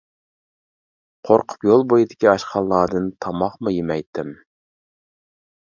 [1.29, 4.35] قورقۇپ يول بويىدىكى ئاشخانىلاردىن تاماقمۇ يېمەيتتىم.